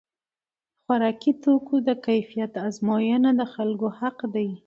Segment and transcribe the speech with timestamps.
[0.03, 0.03] د
[0.83, 4.49] خوراکي توکو د کیفیت ازموینه د خلکو حق دی.